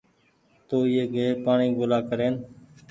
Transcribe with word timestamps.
تو 0.67 0.77
ايئي 0.87 1.03
گئي 1.13 1.27
پآڻيٚ 1.45 1.75
ڳولآ 1.77 1.99
ڪرين 2.09 2.33